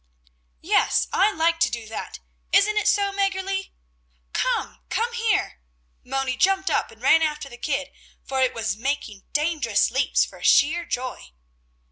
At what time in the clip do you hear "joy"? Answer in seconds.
10.85-11.33